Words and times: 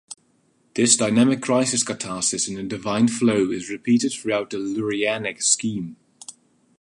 This 0.73 0.95
dynamic 0.97 1.43
crisis-catharsis 1.43 2.47
in 2.47 2.55
the 2.55 2.63
Divine 2.63 3.07
flow 3.07 3.51
is 3.51 3.69
repeated 3.69 4.11
throughout 4.11 4.49
the 4.49 4.57
Lurianic 4.57 5.43
scheme. 5.43 5.95